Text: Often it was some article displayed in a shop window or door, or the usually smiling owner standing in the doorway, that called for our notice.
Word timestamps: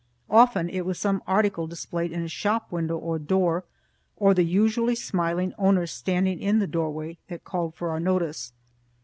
Often 0.31 0.69
it 0.69 0.83
was 0.83 0.97
some 0.97 1.21
article 1.27 1.67
displayed 1.67 2.11
in 2.11 2.23
a 2.23 2.27
shop 2.27 2.71
window 2.71 2.97
or 2.97 3.19
door, 3.19 3.65
or 4.15 4.33
the 4.33 4.41
usually 4.41 4.95
smiling 4.95 5.53
owner 5.59 5.85
standing 5.85 6.39
in 6.39 6.57
the 6.57 6.65
doorway, 6.65 7.19
that 7.27 7.43
called 7.43 7.75
for 7.75 7.91
our 7.91 7.99
notice. 7.99 8.51